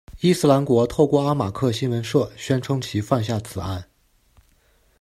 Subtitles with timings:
[0.21, 3.85] 伊斯兰国透过阿马克新闻社宣称其犯下此案。